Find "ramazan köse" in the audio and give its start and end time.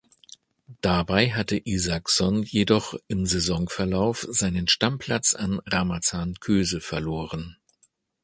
5.67-6.81